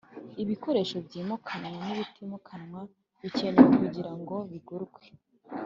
[0.43, 2.79] Ibikoresho byimukanwa n‘ibitimukanwa
[3.21, 5.01] bikenewe kugira ngo bigurwe